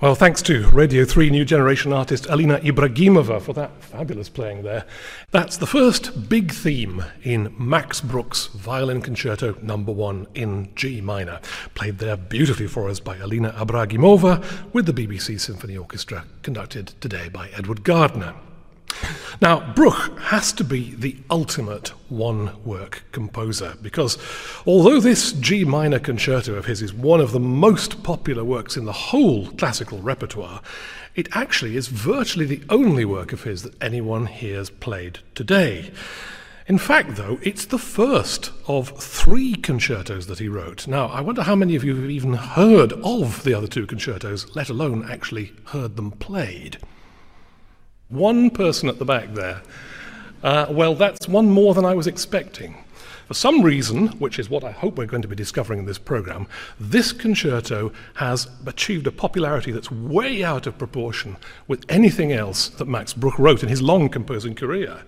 [0.00, 4.86] Well, thanks to Radio 3 new generation artist Alina Ibragimova for that fabulous playing there.
[5.30, 11.38] That's the first big theme in Max Bruch's Violin Concerto Number 1 in G minor,
[11.74, 17.28] played there beautifully for us by Alina Ibragimova with the BBC Symphony Orchestra, conducted today
[17.28, 18.34] by Edward Gardner.
[19.40, 24.18] Now, Bruch has to be the ultimate one work composer because
[24.66, 28.84] although this G minor concerto of his is one of the most popular works in
[28.84, 30.60] the whole classical repertoire,
[31.14, 35.90] it actually is virtually the only work of his that anyone hears played today.
[36.66, 40.86] In fact, though, it's the first of three concertos that he wrote.
[40.86, 44.54] Now, I wonder how many of you have even heard of the other two concertos,
[44.54, 46.76] let alone actually heard them played.
[48.10, 49.62] One person at the back there.
[50.42, 52.76] Uh, well, that's one more than I was expecting.
[53.28, 55.98] For some reason, which is what I hope we're going to be discovering in this
[55.98, 56.48] program,
[56.80, 61.36] this concerto has achieved a popularity that's way out of proportion
[61.68, 65.02] with anything else that Max Bruch wrote in his long composing career.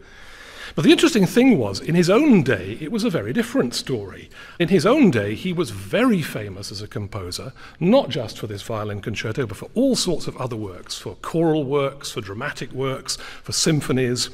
[0.75, 4.31] But the interesting thing was, in his own day, it was a very different story.
[4.59, 8.63] In his own day, he was very famous as a composer, not just for this
[8.63, 13.17] violin concerto, but for all sorts of other works, for choral works, for dramatic works,
[13.43, 14.31] for symphonies.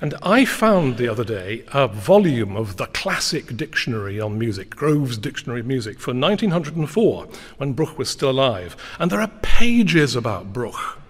[0.00, 5.18] And I found the other day a volume of the classic dictionary on music, Grove's
[5.18, 7.28] Dictionary of Music, for 1904,
[7.58, 8.76] when Bruch was still alive.
[8.98, 11.01] And there are pages about Bruch.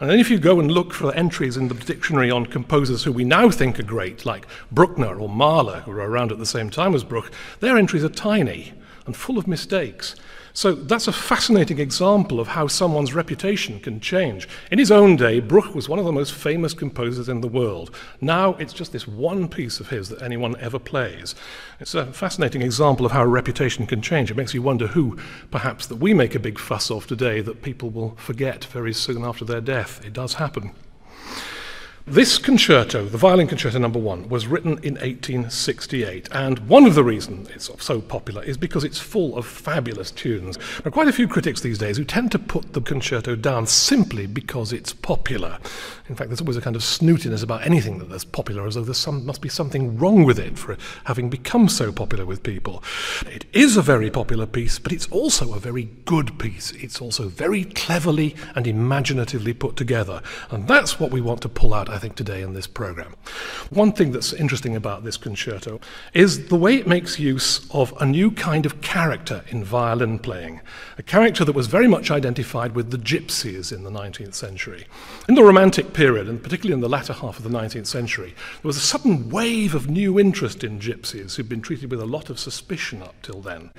[0.00, 3.12] And then if you go and look for entries in the dictionary on composers who
[3.12, 6.68] we now think are great, like Bruckner or Mahler, who were around at the same
[6.68, 8.72] time as Bruch, their entries are tiny
[9.06, 10.16] and full of mistakes.
[10.56, 14.48] So that's a fascinating example of how someone's reputation can change.
[14.70, 17.92] In his own day, Bruch was one of the most famous composers in the world.
[18.20, 21.34] Now it's just this one piece of his that anyone ever plays.
[21.80, 24.30] It's a fascinating example of how a reputation can change.
[24.30, 25.18] It makes you wonder who,
[25.50, 29.24] perhaps, that we make a big fuss of today that people will forget very soon
[29.24, 30.04] after their death.
[30.06, 30.70] It does happen.
[32.06, 37.02] This concerto, the violin concerto number one, was written in 1868, and one of the
[37.02, 40.58] reasons it's so popular is because it's full of fabulous tunes.
[40.58, 43.66] There are quite a few critics these days who tend to put the concerto down
[43.66, 45.58] simply because it's popular.
[46.10, 48.82] In fact, there's always a kind of snootiness about anything that is popular, as though
[48.82, 52.84] there must be something wrong with it for having become so popular with people.
[53.26, 56.72] It is a very popular piece, but it's also a very good piece.
[56.72, 61.72] It's also very cleverly and imaginatively put together, and that's what we want to pull
[61.72, 63.14] out I think, today in this program.
[63.70, 65.80] One thing that's interesting about this concerto
[66.12, 70.60] is the way it makes use of a new kind of character in violin playing,
[70.98, 74.86] a character that was very much identified with the gypsies in the 19th century.
[75.28, 78.68] In the Romantic period, and particularly in the latter half of the 19th century, there
[78.68, 82.28] was a sudden wave of new interest in gypsies who'd been treated with a lot
[82.28, 83.70] of suspicion up till then.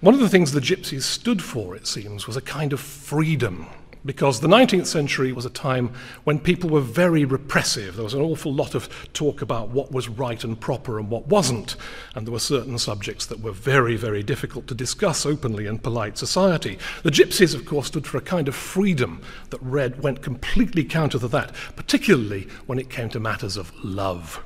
[0.00, 3.66] One of the things the gypsies stood for, it seems, was a kind of freedom
[4.04, 5.92] because the 19th century was a time
[6.24, 7.94] when people were very repressive.
[7.96, 11.26] There was an awful lot of talk about what was right and proper and what
[11.26, 11.76] wasn't,
[12.14, 16.18] and there were certain subjects that were very, very difficult to discuss openly in polite
[16.18, 16.78] society.
[17.02, 21.18] The gypsies, of course, stood for a kind of freedom that read, went completely counter
[21.18, 24.42] to that, particularly when it came to matters of love.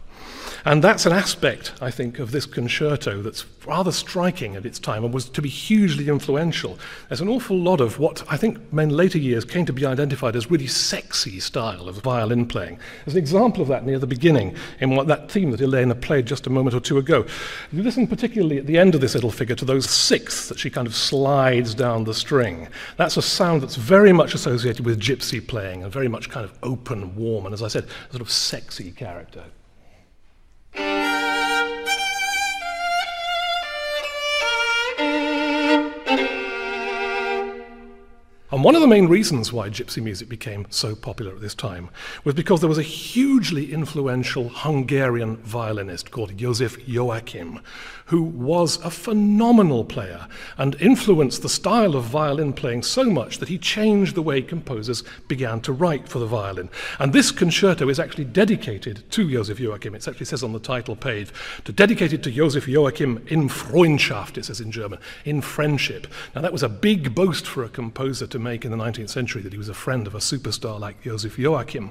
[0.65, 5.05] And that's an aspect, I think, of this concerto that's rather striking at its time
[5.05, 6.79] and was to be hugely influential.
[7.09, 10.37] There's an awful lot of what I think in later years came to be identified
[10.37, 12.79] as really sexy style of violin playing.
[13.05, 16.27] There's an example of that near the beginning in what, that theme that Elena played
[16.27, 17.27] just a moment or two ago.
[17.73, 20.71] You listen particularly at the end of this little figure to those sixths that she
[20.71, 22.69] kind of slides down the string.
[22.97, 26.57] That's a sound that's very much associated with gypsy playing and very much kind of
[26.63, 29.45] open, warm, and as I said, sort of sexy character.
[30.75, 31.12] Thank you.
[38.53, 41.89] And one of the main reasons why gypsy music became so popular at this time
[42.23, 47.61] was because there was a hugely influential Hungarian violinist called Joseph Joachim,
[48.07, 50.29] who was a phenomenal player
[50.59, 55.03] and influenced the style of violin playing so much that he changed the way composers
[55.29, 56.69] began to write for the violin.
[56.99, 59.95] And this concerto is actually dedicated to Joseph Joachim.
[59.95, 61.31] It actually says on the title page,
[61.65, 66.07] to dedicated to Joseph Joachim in Freundschaft, it says in German, in friendship.
[66.35, 69.43] Now that was a big boast for a composer to make in the 19th century
[69.43, 71.91] that he was a friend of a superstar like Joseph Joachim.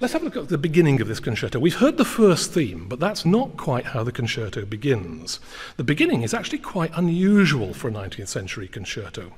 [0.00, 1.58] Let's have a look at the beginning of this concerto.
[1.58, 5.38] We've heard the first theme, but that's not quite how the concerto begins.
[5.76, 9.32] The beginning is actually quite unusual for a 19th century concerto.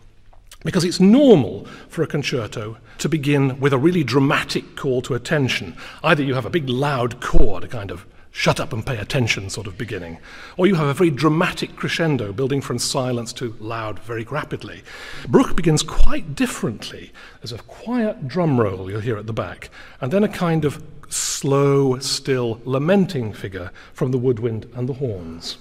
[0.65, 5.77] Because it's normal for a concerto to begin with a really dramatic call to attention.
[6.03, 8.07] Either you have a big loud chord, a kind of
[8.37, 10.19] shut up and pay attention sort of beginning.
[10.59, 14.83] Or you have a very dramatic crescendo building from silence to loud very rapidly.
[15.27, 17.13] Bruch begins quite differently.
[17.41, 19.71] There's a quiet drum roll you'll hear at the back,
[20.03, 25.57] and then a kind of slow, still, lamenting figure from the woodwind and the horns.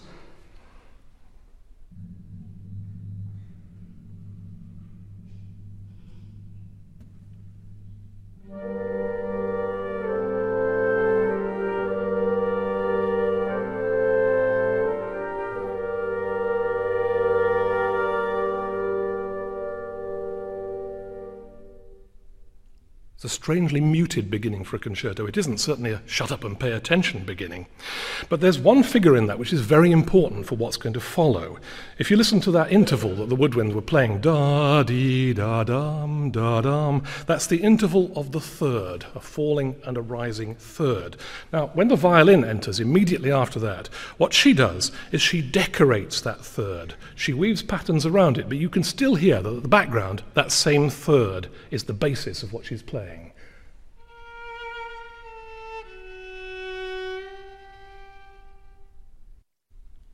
[23.46, 25.28] Strangely muted beginning for a concerto.
[25.28, 27.68] It isn't certainly a shut up and pay attention beginning.
[28.28, 31.60] But there's one figure in that which is very important for what's going to follow.
[32.00, 36.32] If you listen to that interval that the woodwinds were playing, da dee da dum
[36.32, 41.16] da dum, that's the interval of the third, a falling and a rising third.
[41.54, 46.44] Now, when the violin enters immediately after that, what she does is she decorates that
[46.44, 46.96] third.
[47.14, 50.52] She weaves patterns around it, but you can still hear that at the background, that
[50.52, 53.34] same third is the basis of what she's playing.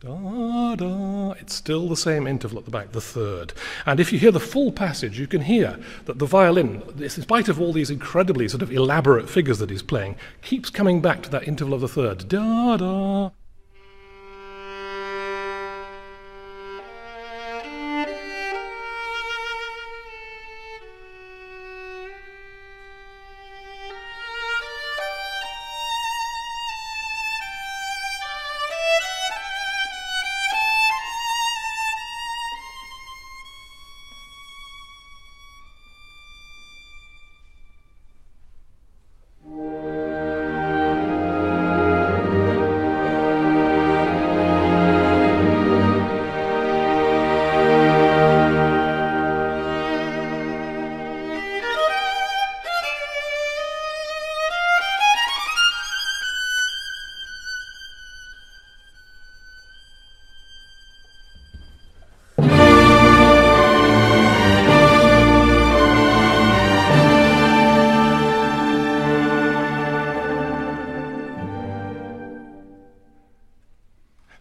[0.01, 1.33] Da, da.
[1.33, 3.53] It's still the same interval at the back, the third.
[3.85, 7.47] And if you hear the full passage, you can hear that the violin, in spite
[7.47, 11.29] of all these incredibly sort of elaborate figures that he's playing, keeps coming back to
[11.29, 12.27] that interval of the third.
[12.27, 13.29] Da, da.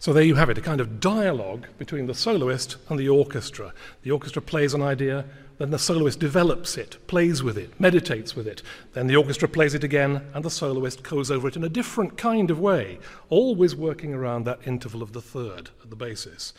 [0.01, 3.75] So there you have it, a kind of dialogue between the soloist and the orchestra.
[4.03, 5.27] The orchestra plays an idea,
[5.61, 8.63] then the soloist develops it, plays with it, meditates with it.
[8.95, 12.17] Then the orchestra plays it again, and the soloist goes over it in a different
[12.17, 12.99] kind of way,
[13.29, 16.55] always working around that interval of the third at the basis.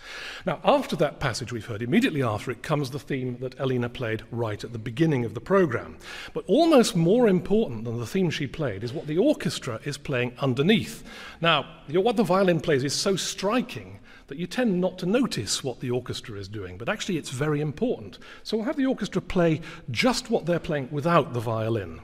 [0.45, 4.21] Now, after that passage we've heard, immediately after it comes the theme that Elena played
[4.29, 5.97] right at the beginning of the program.
[6.35, 10.33] But almost more important than the theme she played is what the orchestra is playing
[10.37, 11.03] underneath.
[11.41, 15.79] Now, what the violin plays is so striking that you tend not to notice what
[15.79, 18.19] the orchestra is doing, but actually it's very important.
[18.43, 22.01] So we'll have the orchestra play just what they're playing without the violin.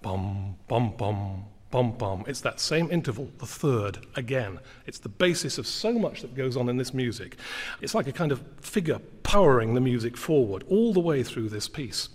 [0.00, 2.24] Bum, bum, bum, bum, bum.
[2.26, 4.58] It's that same interval, the third, again.
[4.86, 7.36] It's the basis of so much that goes on in this music.
[7.80, 11.68] It's like a kind of figure powering the music forward all the way through this
[11.68, 12.08] piece.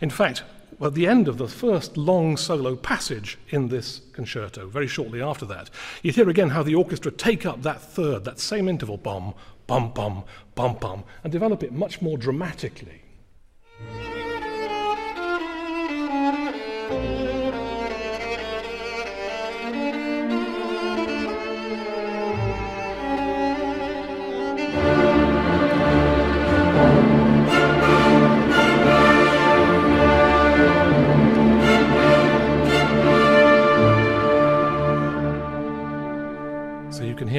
[0.00, 0.42] In fact,
[0.82, 5.44] at the end of the first long solo passage in this concerto, very shortly after
[5.46, 5.70] that,
[6.02, 9.34] you hear again how the orchestra take up that third, that same interval, bum,
[9.66, 13.02] bum, bum, bum, bum, and develop it much more dramatically.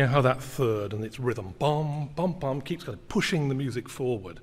[0.07, 3.89] How that third and its rhythm, bum, bum, bum, keeps kind of pushing the music
[3.89, 4.39] forward.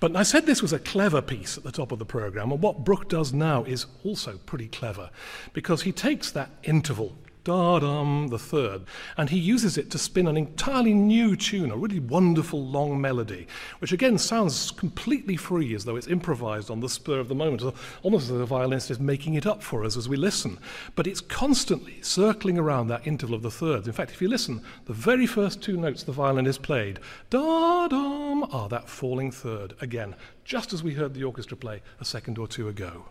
[0.00, 2.62] But I said this was a clever piece at the top of the program, and
[2.62, 5.10] what Bruch does now is also pretty clever,
[5.52, 7.16] because he takes that interval
[7.46, 8.82] da-dum, the third,
[9.16, 13.46] and he uses it to spin an entirely new tune, a really wonderful long melody,
[13.78, 17.62] which again sounds completely free as though it's improvised on the spur of the moment,
[18.02, 20.58] almost as though the violinist is making it up for us as we listen.
[20.96, 23.86] But it's constantly circling around that interval of the thirds.
[23.86, 26.98] In fact, if you listen, the very first two notes the violin is played,
[27.30, 32.38] da-dum, are that falling third, again, just as we heard the orchestra play a second
[32.38, 33.04] or two ago.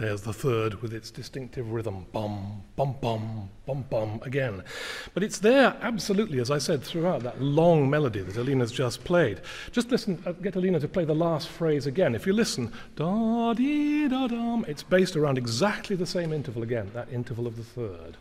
[0.00, 4.64] There's the third with its distinctive rhythm, bum, bum, bum, bum, bum, again.
[5.12, 9.42] But it's there absolutely, as I said, throughout that long melody that Alina's just played.
[9.72, 12.14] Just listen, uh, get Alina to play the last phrase again.
[12.14, 16.90] If you listen, da dee da dum, it's based around exactly the same interval again,
[16.94, 18.16] that interval of the third.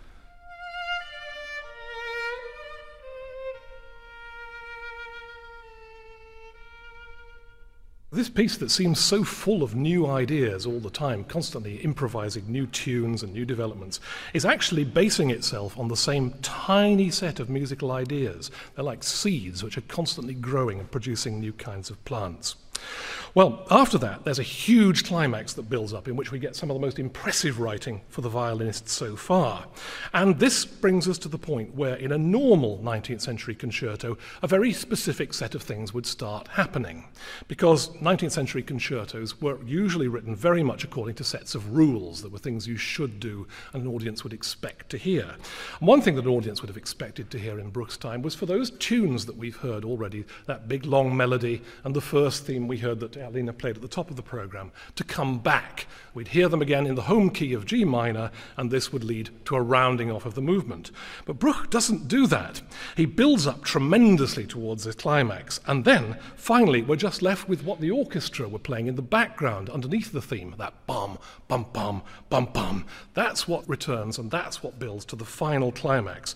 [8.20, 12.68] This piece that seems so full of new ideas all the time, constantly improvising new
[12.68, 14.02] tunes and new developments,
[14.34, 18.52] is actually basing itself on the same tiny set of musical ideas.
[18.76, 22.58] They're like seeds which are constantly growing and producing new kinds of plants.
[23.36, 26.72] Well, after that, there's a huge climax that builds up in which we get some
[26.72, 29.66] of the most impressive writing for the violinist so far.
[30.14, 34.48] And this brings us to the point where, in a normal 19th century concerto, a
[34.48, 37.06] very specific set of things would start happening.
[37.48, 42.22] Because 19th century concertos were usually written very much according to sets of rules.
[42.22, 45.36] There were things you should do and an audience would expect to hear.
[45.80, 48.34] And one thing that an audience would have expected to hear in Bruch's time was
[48.34, 52.68] for those tunes that we've heard already, that big long melody and the first theme
[52.68, 55.88] we heard that Alina played at the top of the program to come back.
[56.14, 59.30] We'd hear them again in the home key of G minor, and this would lead
[59.46, 60.92] to a rounding off of the movement.
[61.26, 62.62] But Bruch doesn't do that.
[62.96, 67.80] He builds up tremendously towards the climax, and then finally we're just left with what
[67.80, 72.50] the orchestra were playing in the background underneath the theme that bum, bum, bum, bum,
[72.54, 72.86] bum.
[73.14, 76.36] That's what returns, and that's what builds to the final climax.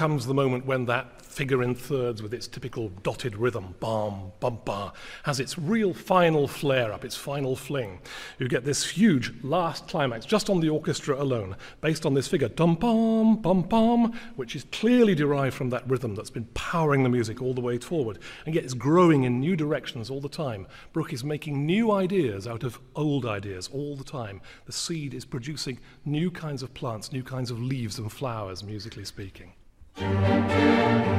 [0.00, 4.58] Comes the moment when that figure in thirds with its typical dotted rhythm, bam, bum,
[4.64, 8.00] ba, has its real final flare up, its final fling.
[8.38, 12.48] You get this huge last climax just on the orchestra alone, based on this figure,
[12.48, 17.10] dum bum, bum bum, which is clearly derived from that rhythm that's been powering the
[17.10, 20.66] music all the way forward, and yet it's growing in new directions all the time.
[20.94, 24.40] Bruch is making new ideas out of old ideas all the time.
[24.64, 29.04] The seed is producing new kinds of plants, new kinds of leaves and flowers, musically
[29.04, 29.52] speaking.
[29.96, 31.09] And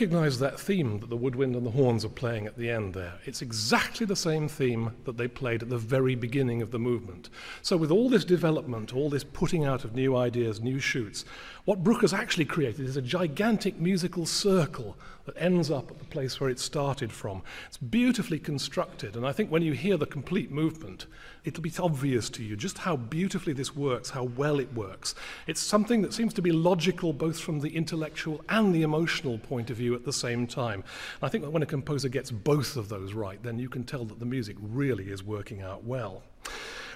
[0.00, 3.18] recognize that theme that the woodwind and the horns are playing at the end there?
[3.26, 7.28] It's exactly the same theme that they played at the very beginning of the movement.
[7.60, 11.26] So, with all this development, all this putting out of new ideas, new shoots,
[11.64, 16.04] what Bruch has actually created is a gigantic musical circle that ends up at the
[16.06, 17.42] place where it started from.
[17.68, 21.06] It's beautifully constructed, and I think when you hear the complete movement,
[21.44, 25.14] it'll be obvious to you just how beautifully this works, how well it works.
[25.46, 29.70] It's something that seems to be logical both from the intellectual and the emotional point
[29.70, 30.82] of view at the same time.
[31.20, 33.84] And I think that when a composer gets both of those right, then you can
[33.84, 36.22] tell that the music really is working out well.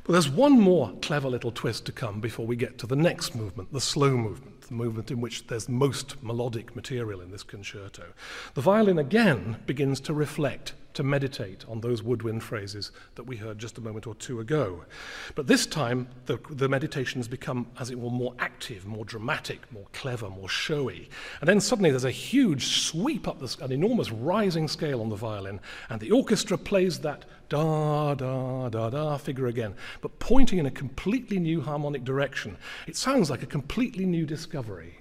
[0.05, 3.35] But there's one more clever little twist to come before we get to the next
[3.35, 8.13] movement, the slow movement, the movement in which there's most melodic material in this concerto.
[8.55, 13.59] The violin again begins to reflect to meditate on those woodwind phrases that we heard
[13.59, 14.85] just a moment or two ago.
[15.35, 19.87] But this time, the, the meditations become, as it were, more active, more dramatic, more
[19.93, 21.11] clever, more showy.
[21.41, 25.61] And then suddenly there's a huge sweep up, an enormous rising scale on the violin,
[25.91, 30.71] and the orchestra plays that da, da, da, da figure again, but pointing in a
[30.71, 32.57] completely new harmonic direction.
[32.87, 34.99] It sounds like a completely new discovery.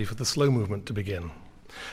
[0.00, 1.30] Ready for the slow movement to begin.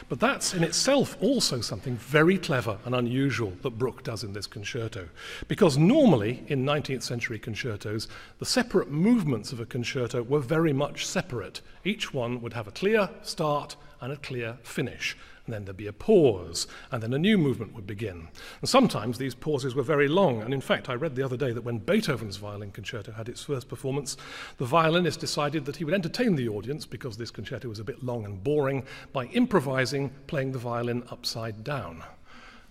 [0.07, 4.47] But that's in itself also something very clever and unusual that Bruch does in this
[4.47, 5.09] concerto.
[5.49, 8.07] Because normally, in 19th century concertos,
[8.39, 11.59] the separate movements of a concerto were very much separate.
[11.83, 15.17] Each one would have a clear start and a clear finish
[15.47, 18.27] and then there'd be a pause, and then a new movement would begin.
[18.60, 21.53] And sometimes these pauses were very long, and in fact, I read the other day
[21.53, 24.17] that when Beethoven's violin concerto had its first performance,
[24.57, 28.03] the violinist decided that he would entertain the audience, because this concerto was a bit
[28.03, 28.83] long and boring,
[29.13, 32.03] by improvising playing the violin upside down.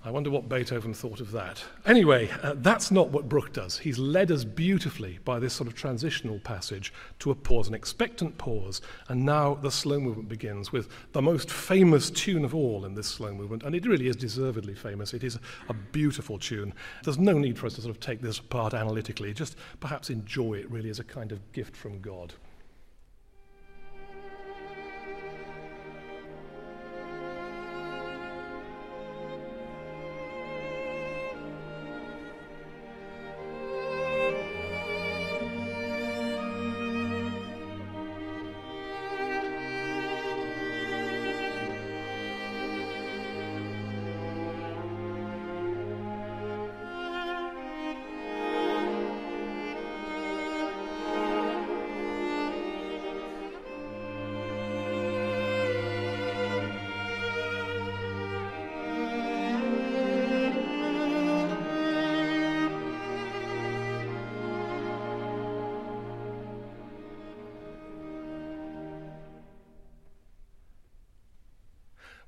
[0.07, 1.64] I wonder what Beethoven thought of that.
[1.85, 3.77] Anyway, uh, that's not what Bruch does.
[3.77, 8.38] He's led us beautifully by this sort of transitional passage to a pause, an expectant
[8.38, 12.95] pause, and now the slow movement begins with the most famous tune of all in
[12.95, 15.12] this slow movement, and it really is deservedly famous.
[15.12, 16.73] It is a beautiful tune.
[17.03, 20.55] There's no need for us to sort of take this apart analytically, just perhaps enjoy
[20.55, 22.33] it really as a kind of gift from God.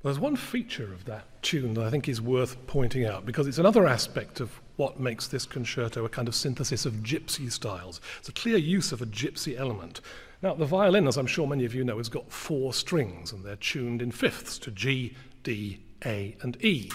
[0.04, 3.58] There's one feature of that tune that I think is worth pointing out because it's
[3.58, 8.00] another aspect of what makes this concerto a kind of synthesis of gypsy styles.
[8.20, 10.00] It's a clear use of a gypsy element.
[10.40, 13.44] Now, the violin, as I'm sure many of you know, has got four strings and
[13.44, 16.92] they're tuned in fifths to G, D, A, and E.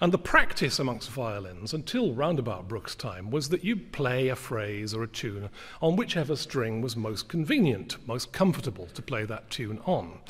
[0.00, 4.94] And the practice amongst violins until roundabout Bruch's time was that you play a phrase
[4.94, 5.48] or a tune
[5.82, 10.20] on whichever string was most convenient, most comfortable to play that tune on.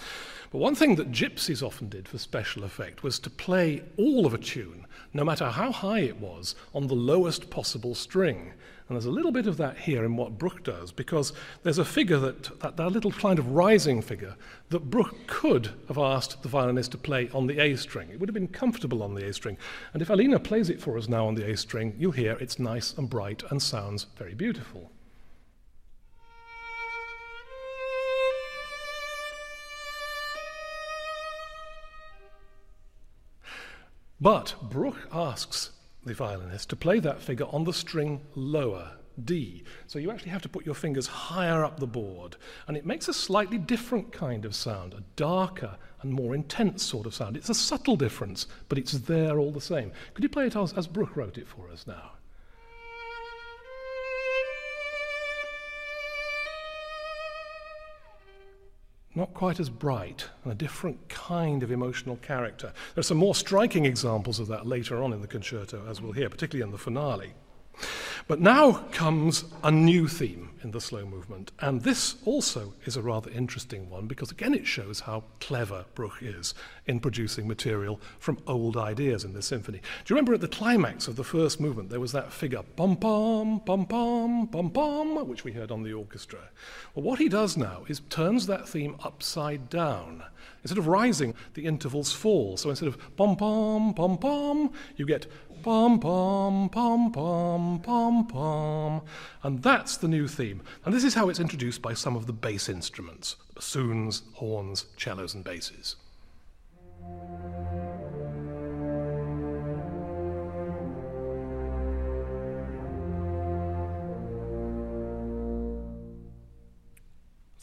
[0.57, 4.33] But one thing that gypsies often did for special effect was to play all of
[4.33, 8.55] a tune, no matter how high it was, on the lowest possible string.
[8.89, 11.85] And there's a little bit of that here in what Bruch does, because there's a
[11.85, 14.35] figure that, that, that little kind of rising figure,
[14.71, 18.09] that Bruch could have asked the violinist to play on the A string.
[18.09, 19.59] It would have been comfortable on the A string.
[19.93, 22.59] And if Alina plays it for us now on the A string, you'll hear it's
[22.59, 24.91] nice and bright and sounds very beautiful.
[34.21, 35.71] But Bruch asks
[36.05, 38.93] the violinist to play that figure on the string lower,
[39.25, 39.65] D.
[39.87, 42.37] So you actually have to put your fingers higher up the board.
[42.67, 47.07] And it makes a slightly different kind of sound, a darker and more intense sort
[47.07, 47.37] of sound.
[47.37, 49.93] It's a subtle difference, but it's there all the same.
[50.15, 52.13] Could you play it as, as Bruch wrote it for us now?
[59.17, 62.73] Not quite as bright and a different kind of emotional character.
[62.95, 66.13] There are some more striking examples of that later on in the concerto, as we'll
[66.13, 67.33] hear, particularly in the finale.
[68.29, 73.03] But now comes a new theme in the slow movement, and this also is a
[73.03, 76.53] rather interesting one because again it shows how clever Bruch is
[76.87, 79.79] in producing material from old ideas in this symphony.
[79.79, 82.97] Do you remember at the climax of the first movement there was that figure bum
[82.97, 86.41] bum bum bum bum bum which we heard on the orchestra.
[86.97, 90.25] Well what he does now is turns that theme upside down.
[90.65, 92.57] Instead of rising, the intervals fall.
[92.57, 95.27] So instead of bum bum bum bum, you get
[95.67, 99.03] Pom, pom, pom, pom, pom, pom.
[99.43, 100.63] And that's the new theme.
[100.85, 105.35] And this is how it's introduced by some of the bass instruments bassoons, horns, cellos,
[105.35, 105.97] and basses.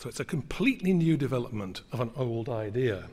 [0.04, 3.06] So it's a completely new development of an old idea.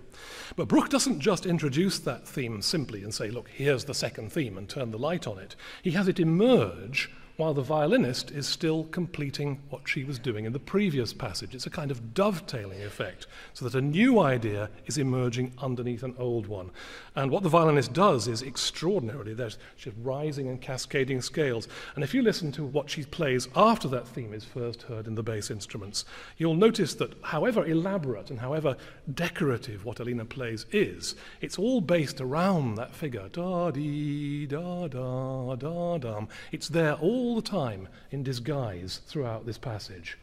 [0.57, 4.59] But Brooke doesn't just introduce that theme simply and say, look, here's the second theme
[4.59, 5.55] and turn the light on it.
[5.85, 7.09] He has it emerge
[7.41, 11.55] while the violinist is still completing what she was doing in the previous passage.
[11.55, 16.15] It's a kind of dovetailing effect, so that a new idea is emerging underneath an
[16.19, 16.71] old one.
[17.17, 21.67] And what the violinist does is extraordinarily, there's she's rising and cascading scales.
[21.95, 25.15] And if you listen to what she plays after that theme is first heard in
[25.15, 26.05] the bass instruments,
[26.37, 28.77] you'll notice that however elaborate and however
[29.15, 33.29] decorative what Alina plays is, it's all based around that figure.
[33.33, 36.29] Da dee da da da dum.
[36.53, 40.19] It's there all all the time in disguise throughout this passage.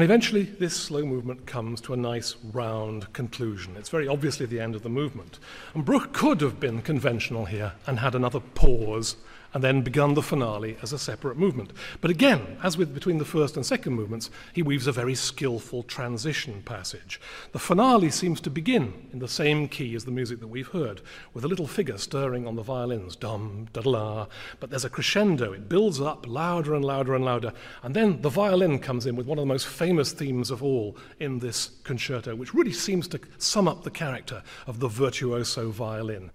[0.00, 3.76] And eventually, this slow movement comes to a nice round conclusion.
[3.76, 5.38] It's very obviously the end of the movement.
[5.74, 9.16] And Bruch could have been conventional here and had another pause
[9.52, 11.72] and then begun the finale as a separate movement.
[12.00, 15.82] But again, as with between the first and second movements, he weaves a very skillful
[15.82, 17.20] transition passage.
[17.52, 21.00] The finale seems to begin in the same key as the music that we've heard,
[21.34, 24.26] with a little figure stirring on the violins, dum, da da
[24.58, 25.52] but there's a crescendo.
[25.52, 29.26] It builds up louder and louder and louder, and then the violin comes in with
[29.26, 33.20] one of the most famous themes of all in this concerto, which really seems to
[33.38, 36.30] sum up the character of the virtuoso violin.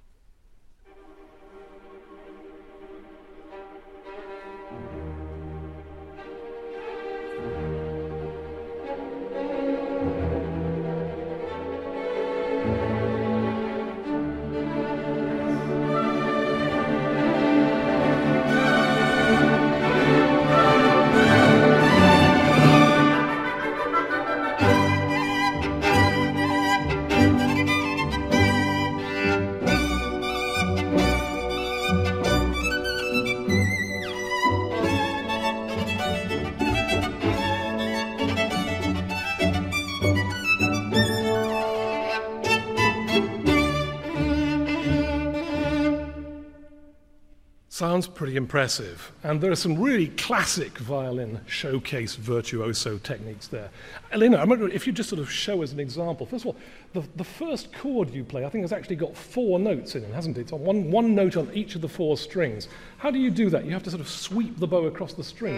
[47.85, 49.11] Sounds pretty impressive.
[49.21, 53.69] And there are some really classic violin showcase virtuoso techniques there.
[54.11, 56.25] Elena, I wonder if you just sort of show us an example.
[56.25, 56.55] First of all,
[56.93, 60.11] the, the first chord you play, I think, has actually got four notes in it,
[60.15, 60.41] hasn't it?
[60.41, 62.69] It's on one, one note on each of the four strings.
[62.97, 63.65] How do you do that?
[63.65, 65.55] You have to sort of sweep the bow across the string.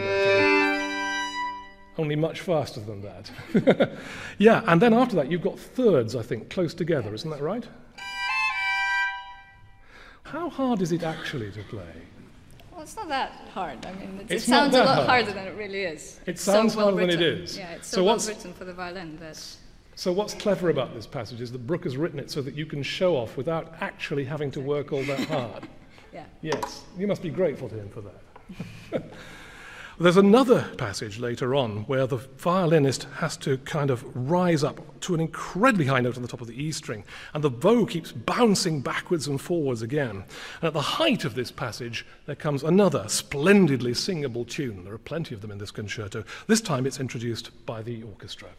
[1.98, 3.92] Only much faster than that.
[4.38, 7.66] yeah, and then after that, you've got thirds, I think, close together, isn't that right?
[10.24, 12.17] How hard is it actually to play?
[12.78, 13.84] Well, it's not that hard.
[13.88, 15.08] I mean, it, it sounds a lot hard.
[15.08, 16.20] harder than it really is.
[16.28, 17.20] It sounds so well harder written.
[17.20, 17.58] than it is.
[17.58, 19.44] Yeah, it's so, so well written for the violin that.
[19.96, 22.68] So what's clever about this passage is that Bruch has written it so that you
[22.68, 25.68] can show off without actually having to work all that hard.
[26.14, 26.26] yeah.
[26.44, 29.12] Yes, you must be grateful to him for that.
[30.00, 35.16] There's another passage later on where the violinist has to kind of rise up to
[35.16, 38.12] an incredibly high note on the top of the E string, and the bow keeps
[38.12, 40.24] bouncing backwards and forwards again.
[40.62, 44.84] And at the height of this passage, there comes another splendidly singable tune.
[44.84, 46.24] There are plenty of them in this concerto.
[46.46, 48.50] This time it's introduced by the orchestra.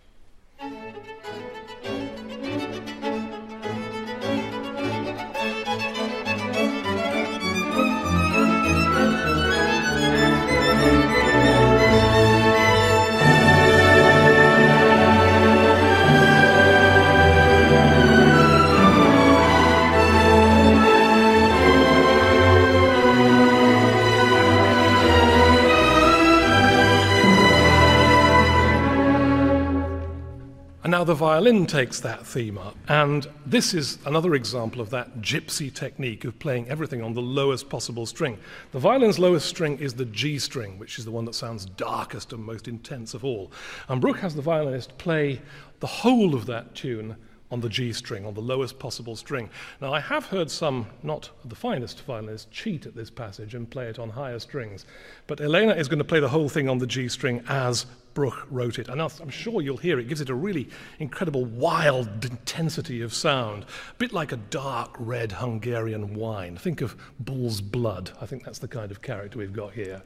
[31.09, 32.77] The violin takes that theme up.
[32.87, 37.71] And this is another example of that gypsy technique of playing everything on the lowest
[37.71, 38.37] possible string.
[38.73, 42.35] The violin's lowest string is the G string, which is the one that sounds darkest
[42.35, 43.51] and most intense of all.
[43.88, 45.40] And Bruch has the violinist play
[45.81, 47.16] the whole of that tune
[47.51, 49.49] on the G string, on the lowest possible string.
[49.81, 53.87] Now, I have heard some, not the finest violinists, cheat at this passage and play
[53.87, 54.85] it on higher strings.
[55.27, 57.87] But Elena is going to play the whole thing on the G string as
[58.18, 58.88] Bruch wrote it.
[58.88, 60.02] And I'm sure you'll hear it.
[60.02, 64.96] it gives it a really incredible, wild intensity of sound, a bit like a dark
[64.98, 66.57] red Hungarian wine.
[66.57, 68.11] Think of bull's blood.
[68.20, 70.02] I think that's the kind of character we've got here.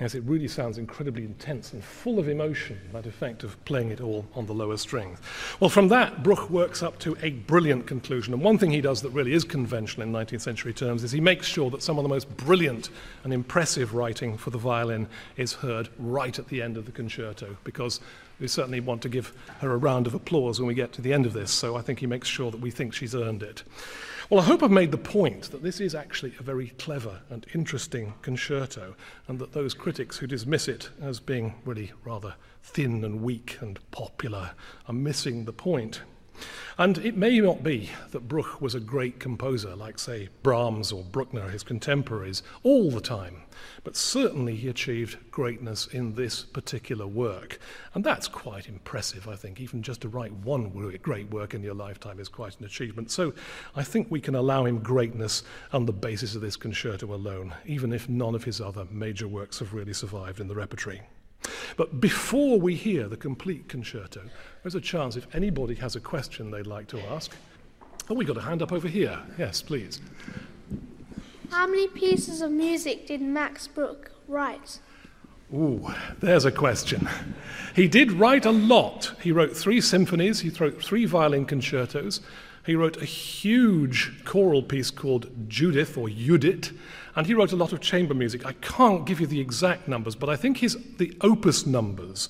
[0.00, 4.00] Yes, it really sounds incredibly intense and full of emotion, that effect of playing it
[4.00, 5.18] all on the lower strings.
[5.58, 8.32] Well, from that, Bruch works up to a brilliant conclusion.
[8.32, 11.20] And one thing he does that really is conventional in 19th century terms is he
[11.20, 12.90] makes sure that some of the most brilliant
[13.24, 17.56] and impressive writing for the violin is heard right at the end of the concerto,
[17.64, 18.00] because
[18.38, 21.12] we certainly want to give her a round of applause when we get to the
[21.12, 21.50] end of this.
[21.50, 23.64] So I think he makes sure that we think she's earned it.
[24.30, 27.46] Well, I hope I've made the point that this is actually a very clever and
[27.54, 28.94] interesting concerto,
[29.26, 33.78] and that those critics who dismiss it as being really rather thin and weak and
[33.90, 34.50] popular
[34.86, 36.02] are missing the point.
[36.76, 41.02] And it may not be that Bruch was a great composer, like, say, Brahms or
[41.02, 43.42] Bruckner, his contemporaries, all the time,
[43.82, 47.58] but certainly he achieved greatness in this particular work.
[47.94, 49.60] And that's quite impressive, I think.
[49.60, 50.68] Even just to write one
[51.02, 53.10] great work in your lifetime is quite an achievement.
[53.10, 53.34] So
[53.74, 57.92] I think we can allow him greatness on the basis of this concerto alone, even
[57.92, 61.02] if none of his other major works have really survived in the repertory.
[61.76, 64.22] But before we hear the complete concerto,
[64.68, 67.34] there's a chance if anybody has a question they'd like to ask.
[68.10, 69.18] Oh, we got a hand up over here.
[69.38, 69.98] Yes, please.
[71.48, 74.80] How many pieces of music did Max Bruch write?
[75.54, 75.88] Ooh,
[76.20, 77.08] there's a question.
[77.74, 79.12] He did write a lot.
[79.22, 82.20] He wrote three symphonies, he wrote three violin concertos,
[82.66, 86.72] he wrote a huge choral piece called Judith or Judith,
[87.16, 88.44] and he wrote a lot of chamber music.
[88.44, 92.28] I can't give you the exact numbers, but I think his the opus numbers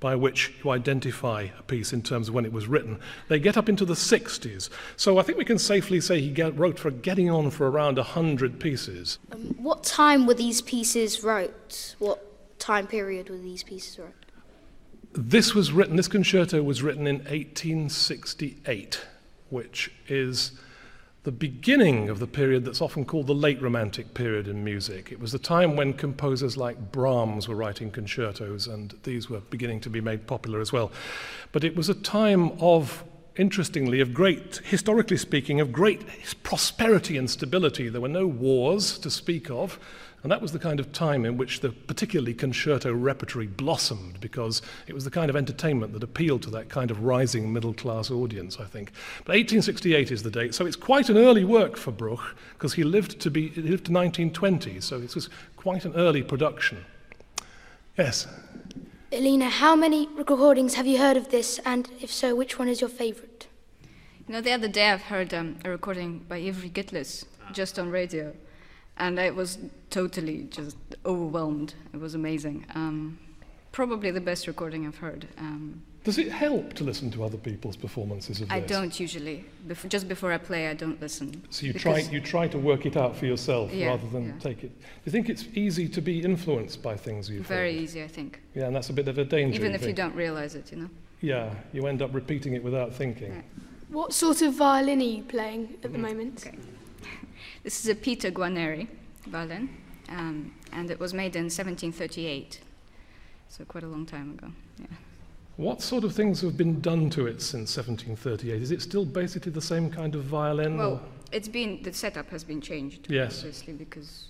[0.00, 3.56] by which you identify a piece in terms of when it was written, they get
[3.56, 4.70] up into the 60s.
[4.96, 7.96] So I think we can safely say he get, wrote for getting on for around
[7.96, 9.18] 100 pieces.
[9.32, 11.96] Um, what time were these pieces wrote?
[11.98, 12.24] What
[12.60, 14.14] time period were these pieces wrote?
[15.12, 19.00] This was written, this concerto was written in 1868,
[19.50, 20.52] which is
[21.28, 25.12] the beginning of the period that's often called the late Romantic period in music.
[25.12, 29.80] It was the time when composers like Brahms were writing concertos, and these were beginning
[29.80, 30.90] to be made popular as well.
[31.52, 33.04] But it was a time of
[33.36, 36.00] interestingly, of great, historically speaking, of great
[36.44, 37.90] prosperity and stability.
[37.90, 39.78] There were no wars to speak of.
[40.22, 44.62] And that was the kind of time in which the particularly concerto repertory blossomed because
[44.88, 48.10] it was the kind of entertainment that appealed to that kind of rising middle class
[48.10, 48.90] audience, I think.
[49.18, 52.82] But 1868 is the date, so it's quite an early work for Bruch because he
[52.82, 56.84] lived to be he lived to 1920, so it was quite an early production.
[57.96, 58.26] Yes.
[59.12, 62.80] Elena, how many recordings have you heard of this, and if so, which one is
[62.80, 63.46] your favorite?
[64.26, 67.90] You know, the other day I've heard um, a recording by Ivry Gitlis just on
[67.90, 68.34] radio
[68.98, 69.58] and I was
[69.90, 71.74] totally just overwhelmed.
[71.92, 72.66] It was amazing.
[72.74, 73.18] Um,
[73.72, 75.28] probably the best recording I've heard.
[75.38, 78.70] Um, Does it help to listen to other people's performances of I this?
[78.70, 79.44] don't usually.
[79.66, 81.42] Bef- just before I play, I don't listen.
[81.50, 84.32] So you try, you try to work it out for yourself yeah, rather than yeah.
[84.40, 84.76] take it.
[84.78, 87.54] Do you think it's easy to be influenced by things you've heard?
[87.54, 87.82] Very heard?
[87.82, 88.40] easy, I think.
[88.54, 89.54] Yeah, and that's a bit of a danger.
[89.54, 89.96] Even if you think?
[89.96, 90.90] don't realize it, you know.
[91.20, 93.32] Yeah, you end up repeating it without thinking.
[93.32, 93.42] Yeah.
[93.90, 96.44] What sort of violin are you playing at the moment?
[96.46, 96.58] Okay.
[97.62, 98.88] This is a Peter Guarneri
[99.26, 99.68] violin,
[100.08, 102.60] um, and it was made in 1738,
[103.48, 104.48] so quite a long time ago.
[104.78, 104.86] Yeah.
[105.56, 108.62] What sort of things have been done to it since 1738?
[108.62, 110.78] Is it still basically the same kind of violin?
[110.78, 111.00] Well, or-
[111.32, 113.38] it's been the setup has been changed, Yes.
[113.38, 114.28] obviously, because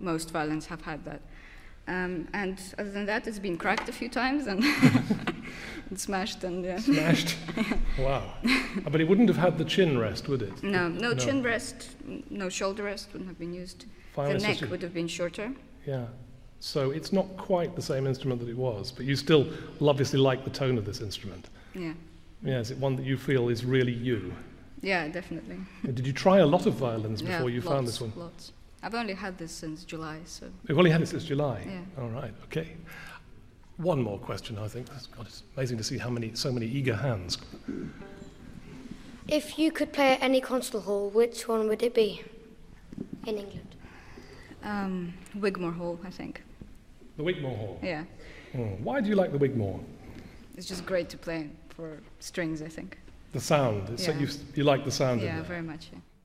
[0.00, 1.20] most violins have had that.
[1.86, 4.62] Um, and other than that, it's been cracked a few times and,
[5.90, 6.78] and smashed and yeah.
[6.78, 7.36] Smashed.
[7.98, 8.22] wow.
[8.44, 10.62] Uh, But it wouldn't have had the chin rest, would it?
[10.62, 11.14] No, no, No.
[11.14, 11.88] chin rest,
[12.30, 13.84] no shoulder rest wouldn't have been used.
[14.14, 15.52] Fine the neck would have been shorter.
[15.86, 16.06] Yeah.
[16.60, 19.46] So it's not quite the same instrument that it was, but you still
[19.80, 21.48] obviously like the tone of this instrument.
[21.74, 21.92] Yeah,
[22.42, 24.32] Yeah, is it one that you feel is really you?
[24.82, 25.58] yeah, definitely.
[25.84, 28.12] Did you try a lot of violins yeah, before you lots, found this one?
[28.16, 28.52] Lots.
[28.82, 31.64] I've only had this since July, so You've only had it since July.
[31.66, 32.02] Yeah.
[32.02, 32.32] All right.
[32.44, 32.76] Okay.
[33.78, 34.88] One more question, I think.
[35.16, 37.38] God, it's amazing to see how many, so many eager hands.
[39.28, 42.22] If you could play at any concert hall, which one would it be
[43.26, 43.64] in England?
[44.64, 46.42] um, Wigmore Hall, I think.
[47.16, 47.80] The Wigmore Hall.
[47.82, 48.04] Yeah,
[48.52, 48.82] Hmm.
[48.82, 49.78] Why do you like the Wigmore?
[50.56, 52.98] it's just great to play for strings, I think.
[53.32, 53.88] The sound.
[53.90, 54.18] It's Yeah.
[54.18, 55.44] you, you like the sound Yeah, in there.
[55.44, 55.90] very much.
[55.92, 55.98] Yeah.